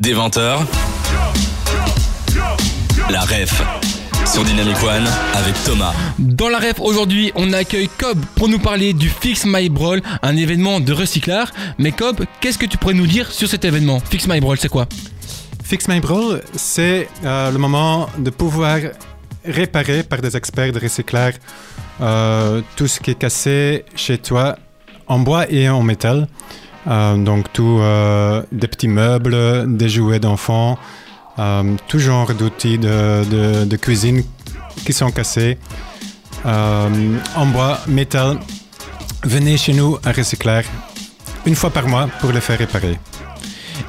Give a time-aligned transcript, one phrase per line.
[0.00, 0.60] Des 20h,
[3.10, 3.62] la ref
[4.24, 5.92] sur Dynamic One avec Thomas.
[6.20, 10.36] Dans la ref aujourd'hui, on accueille Cobb pour nous parler du Fix My Brawl, un
[10.36, 11.48] événement de recyclage.
[11.78, 13.98] Mais Cobb, qu'est-ce que tu pourrais nous dire sur cet événement?
[13.98, 14.86] Fix My Brawl, c'est quoi?
[15.64, 18.78] Fix My Brawl, c'est euh, le moment de pouvoir
[19.44, 21.34] réparer par des experts de recyclage
[22.00, 24.56] euh, tout ce qui est cassé chez toi
[25.08, 26.28] en bois et en métal.
[26.86, 30.78] Euh, donc tout euh, des petits meubles, des jouets d'enfants,
[31.38, 34.22] euh, tout genre d'outils de, de- de cuisine
[34.86, 35.58] qui sont cassés
[36.44, 38.38] en bois, métal.
[39.24, 40.64] Venez chez nous à Recyclaire
[41.46, 42.98] une fois par mois pour les faire réparer.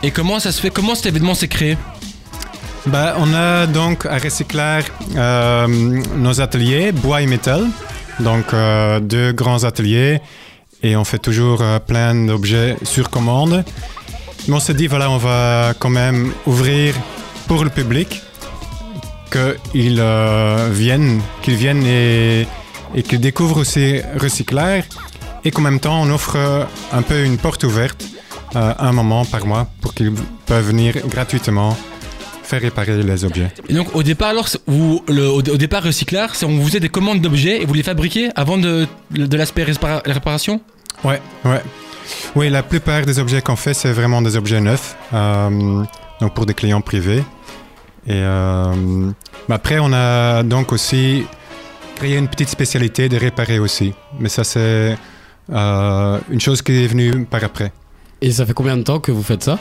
[0.02, 1.77] Et comment ça se fait Comment cet événement s'est créé?
[2.88, 4.85] Bah, on a donc à Recyclaire
[5.16, 5.67] euh,
[6.17, 7.67] nos ateliers bois et métal.
[8.19, 10.19] Donc euh, deux grands ateliers
[10.83, 13.63] et on fait toujours euh, plein d'objets sur commande.
[14.47, 16.95] Mais on s'est dit, voilà, on va quand même ouvrir
[17.47, 18.21] pour le public
[19.31, 22.47] qu'ils euh, viennent, et,
[23.03, 24.86] qu'ils découvrent aussi Recyclaire
[25.45, 28.03] et qu'en même temps on offre euh, un peu une porte ouverte
[28.55, 30.11] un moment par mois pour qu'ils
[30.47, 31.77] peuvent venir gratuitement
[32.50, 33.50] faire réparer les objets.
[33.69, 36.66] Et donc au départ, alors, c'est- vous, le- au, au départ recyclage, c'est on vous
[36.69, 40.55] faisait des commandes d'objets et vous les fabriquez avant de, de l'aspect répara- réparation?
[41.03, 41.61] Ouais, ouais.
[42.36, 45.83] Oui, la plupart des objets qu'on fait, c'est vraiment des objets neufs, euh,
[46.22, 47.23] donc pour des clients privés.
[48.08, 49.11] Et euh,
[49.50, 51.25] après, on a donc aussi
[51.97, 53.94] créé une petite spécialité de réparer aussi.
[54.20, 54.97] Mais ça, c'est
[55.52, 57.72] euh, une chose qui est venue par après.
[58.22, 59.59] Et ça fait combien de temps que vous faites ça?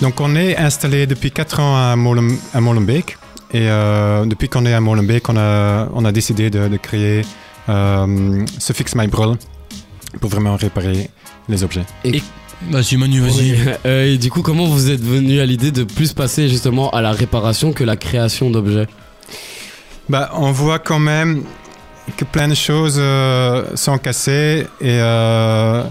[0.00, 3.18] Donc, on est installé depuis 4 ans à, Molen- à Molenbeek.
[3.52, 7.22] Et euh, depuis qu'on est à Molenbeek, on a, on a décidé de, de créer
[7.68, 9.36] euh, ce Fix My Brawl
[10.20, 11.10] pour vraiment réparer
[11.48, 11.84] les objets.
[12.70, 13.56] Vas-y Manu, vas-y.
[13.86, 17.00] Euh, et du coup, comment vous êtes venu à l'idée de plus passer justement à
[17.00, 18.86] la réparation que la création d'objets?
[20.08, 21.42] Bah, on voit quand même
[22.16, 25.82] que plein de choses euh, sont cassées et euh,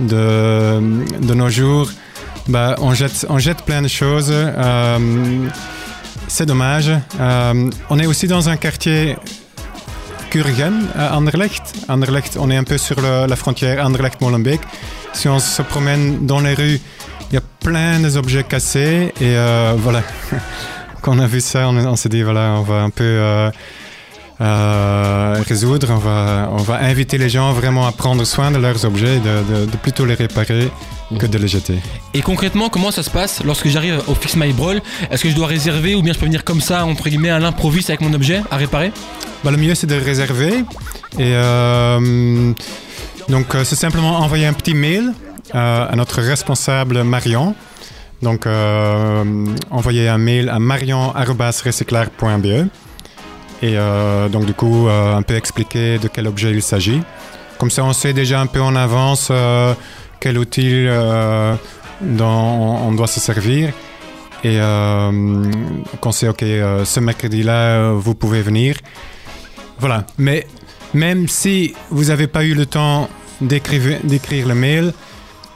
[0.00, 0.80] de,
[1.26, 1.90] de nos jours,
[2.48, 4.30] bah, on, jette, on jette plein de choses.
[4.32, 5.48] euh,
[6.28, 6.90] c'est dommage.
[7.20, 9.16] Euh, on est aussi dans un quartier
[10.30, 11.62] Kurgen à Anderlecht.
[11.88, 14.60] Anderlecht, on est un peu sur la frontière Anderlecht-Molenbeek.
[15.12, 16.80] Si on se promène dans les rues,
[17.30, 20.02] il y a plein d'objets cassés et euh, voilà.
[21.02, 23.50] Quand on a vu ça, on, s'est dit voilà, on va un peu euh,
[24.40, 28.84] euh, résoudre, on va, on va inviter les gens vraiment à prendre soin de leurs
[28.84, 30.68] objets, et de, de- de plutôt les réparer
[31.18, 31.78] que de les jeter.
[32.14, 34.80] Et concrètement, comment ça se passe lorsque j'arrive au Fix My Brawl?
[35.10, 37.38] Est-ce que je dois réserver ou bien je peux venir comme ça, entre guillemets, à
[37.38, 38.92] l'improviste avec mon objet à réparer?
[39.44, 40.64] Bah, le mieux, c'est de réserver.
[41.18, 42.52] Et euh,
[43.28, 45.12] donc, euh, c'est simplement envoyer un petit mail
[45.54, 47.54] euh, à notre responsable Marion.
[48.22, 49.24] Donc, euh,
[49.70, 52.68] envoyer un mail à marion.recyclaire.be.
[53.62, 53.76] Et
[54.30, 57.00] donc, du coup, un peu expliquer de quel objet il s'agit.
[57.58, 59.32] Comme ça, on sait déjà un peu en avance
[60.20, 61.54] quel outil euh,
[62.00, 63.70] dont on doit se servir.
[64.44, 65.42] Et euh,
[66.00, 68.76] qu'on sait, OK, euh, ce mercredi-là, vous pouvez venir.
[69.78, 70.04] Voilà.
[70.18, 70.46] Mais
[70.94, 73.08] même si vous n'avez pas eu le temps
[73.40, 74.92] d'écrire le mail,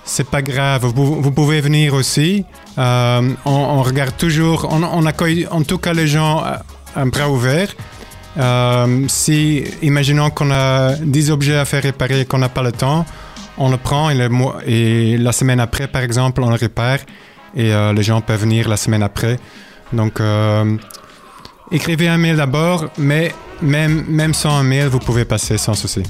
[0.05, 0.87] c'est pas grave.
[0.87, 2.45] Vous, pouvez venir aussi.
[2.77, 6.43] On, regarde toujours, on, accueille en tout cas les gens
[6.97, 7.75] à, bras ouverts.
[9.09, 13.07] Si, imaginons qu'on a 10 objets à faire réparer et qu'on n'a pas le temps,
[13.61, 16.99] on le prend et, le mois- et la semaine après, par exemple, on le répare
[17.55, 19.37] et euh, les gens peuvent venir la semaine après.
[19.93, 20.77] Donc, euh,
[21.71, 23.33] écrivez un mail d'abord, mais
[23.63, 26.03] même, même sans un mail, vous pouvez passer sans souci.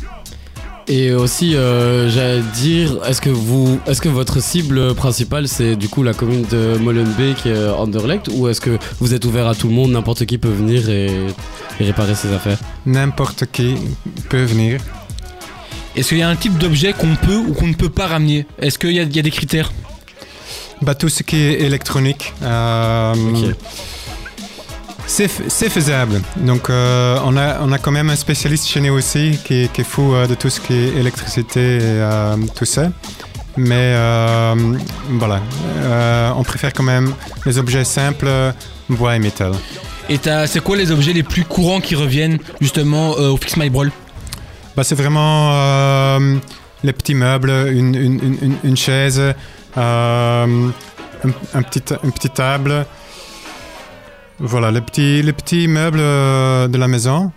[0.89, 5.89] Et aussi, euh, j'allais dire, est-ce que vous, est-ce que votre cible principale c'est du
[5.89, 9.69] coup la commune de Molenbeek, euh, Anderlecht, ou est-ce que vous êtes ouvert à tout
[9.69, 11.07] le monde, n'importe qui peut venir et,
[11.79, 12.59] et réparer ses affaires?
[12.87, 13.77] N'importe qui
[14.29, 14.81] peut venir.
[15.97, 18.47] Est-ce qu'il y a un type d'objet qu'on peut ou qu'on ne peut pas ramener
[18.61, 19.73] Est-ce qu'il y, a- il y a des critères
[20.83, 22.33] Bah, tout ce qui est électronique.
[22.43, 23.15] euh.
[25.07, 26.23] C'est faisable.
[26.37, 29.81] Donc, euh, on, a, on a quand même un spécialiste chez nous aussi qui, qui
[29.81, 32.93] est fou euh, de tout ce qui est électricité et euh, tout ça.
[33.57, 34.55] Mais euh,
[35.19, 35.41] voilà,
[35.79, 37.13] Euh, on préfère quand même
[37.45, 38.31] les objets simples,
[38.89, 39.51] bois et métal.
[40.09, 43.57] Et t'as- c'est quoi les objets les plus courants qui reviennent justement euh, au Fix
[43.57, 43.91] My Brawl
[44.77, 46.37] Bah, c'est vraiment euh,
[46.85, 49.35] les petits meubles, une, une, une- une- chaise, euh,
[51.25, 52.87] un, un petit, une petite table.
[54.39, 57.31] Voilà, les petits, les petits meubles euh, de la maison.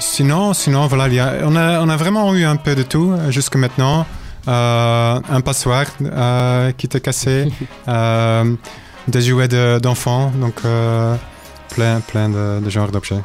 [0.00, 2.82] Sinon, sinon, voilà, il y a, on, a, on a vraiment eu un peu de
[2.82, 4.06] tout jusque maintenant.
[4.48, 7.50] euh, un passoire euh, qui était cassé,
[7.88, 8.54] euh,
[9.08, 10.56] des jouets de- d'enfants, donc
[11.70, 13.22] plein, plein de, de genres d'objets.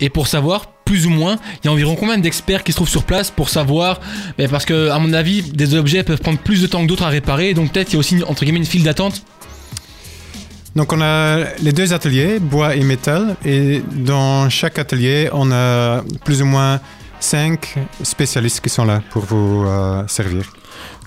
[0.00, 2.88] Et pour savoir, plus ou moins, il y a environ combien d'experts qui se trouvent
[2.88, 4.00] sur place pour savoir
[4.38, 7.04] ben, Parce que, à mon avis, des objets peuvent prendre plus de temps que d'autres
[7.04, 9.22] à réparer, donc peut-être il y a aussi, entre guillemets, une file d'attente.
[10.74, 16.02] Donc on a les deux ateliers, bois et métal, et dans chaque atelier, on a
[16.24, 16.80] plus ou moins
[17.20, 20.50] cinq spécialistes qui sont là pour vous euh, servir.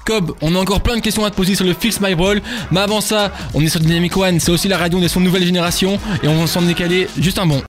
[0.06, 2.42] Cobb, on a encore plein de questions à te poser sur le Fix My Brawl,
[2.70, 5.46] mais avant ça, on est sur Dynamic One, c'est aussi la radio sons de nouvelle
[5.46, 7.64] génération, et on va s'en décaler juste un bon.